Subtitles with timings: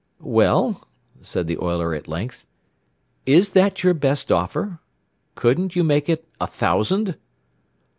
[0.23, 0.87] "Well,"
[1.21, 2.47] said the oiler at length,
[3.27, 4.79] "is that your best offer?
[5.35, 7.17] Couldn't you make it a thousand?"